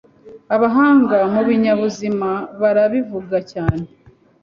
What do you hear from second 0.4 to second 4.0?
abahanga mu binyabuzima barabivuga cyane